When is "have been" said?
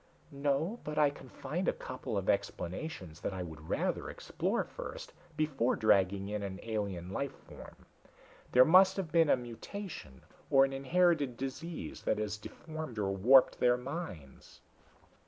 8.95-9.29